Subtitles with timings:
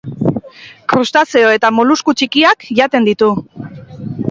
[0.93, 3.33] Krustazeo eta molusku txikiak jaten ditu.